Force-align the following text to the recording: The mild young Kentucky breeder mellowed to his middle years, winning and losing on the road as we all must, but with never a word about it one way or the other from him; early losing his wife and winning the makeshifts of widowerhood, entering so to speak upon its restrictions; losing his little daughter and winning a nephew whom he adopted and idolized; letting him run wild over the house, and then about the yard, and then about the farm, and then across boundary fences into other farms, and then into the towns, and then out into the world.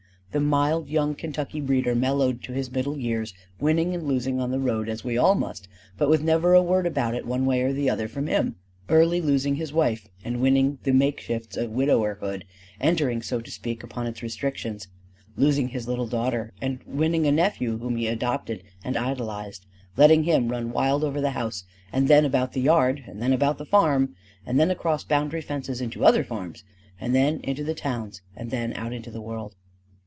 The 0.31 0.39
mild 0.39 0.87
young 0.87 1.13
Kentucky 1.15 1.59
breeder 1.59 1.93
mellowed 1.93 2.41
to 2.43 2.53
his 2.53 2.71
middle 2.71 2.97
years, 2.97 3.33
winning 3.59 3.93
and 3.93 4.03
losing 4.07 4.39
on 4.39 4.49
the 4.49 4.61
road 4.61 4.87
as 4.87 5.03
we 5.03 5.17
all 5.17 5.35
must, 5.35 5.67
but 5.97 6.07
with 6.07 6.23
never 6.23 6.53
a 6.53 6.61
word 6.63 6.87
about 6.87 7.13
it 7.15 7.25
one 7.27 7.45
way 7.45 7.61
or 7.63 7.73
the 7.73 7.89
other 7.89 8.07
from 8.07 8.27
him; 8.27 8.55
early 8.87 9.19
losing 9.19 9.55
his 9.55 9.73
wife 9.73 10.07
and 10.23 10.39
winning 10.39 10.77
the 10.83 10.93
makeshifts 10.93 11.57
of 11.57 11.71
widowerhood, 11.73 12.45
entering 12.79 13.21
so 13.21 13.41
to 13.41 13.51
speak 13.51 13.83
upon 13.83 14.07
its 14.07 14.23
restrictions; 14.23 14.87
losing 15.35 15.67
his 15.67 15.85
little 15.85 16.07
daughter 16.07 16.53
and 16.61 16.79
winning 16.85 17.27
a 17.27 17.31
nephew 17.33 17.77
whom 17.79 17.97
he 17.97 18.07
adopted 18.07 18.63
and 18.85 18.95
idolized; 18.95 19.65
letting 19.97 20.23
him 20.23 20.47
run 20.47 20.71
wild 20.71 21.03
over 21.03 21.19
the 21.19 21.31
house, 21.31 21.65
and 21.91 22.07
then 22.07 22.23
about 22.23 22.53
the 22.53 22.61
yard, 22.61 23.03
and 23.05 23.21
then 23.21 23.33
about 23.33 23.57
the 23.57 23.65
farm, 23.65 24.15
and 24.45 24.57
then 24.57 24.71
across 24.71 25.03
boundary 25.03 25.41
fences 25.41 25.81
into 25.81 26.05
other 26.05 26.23
farms, 26.23 26.63
and 27.01 27.13
then 27.13 27.41
into 27.41 27.65
the 27.65 27.75
towns, 27.75 28.21
and 28.33 28.49
then 28.49 28.71
out 28.75 28.93
into 28.93 29.11
the 29.11 29.19
world. 29.19 29.57